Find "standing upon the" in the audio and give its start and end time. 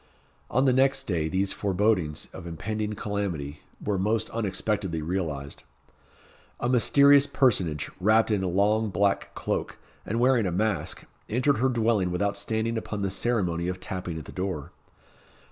12.35-13.11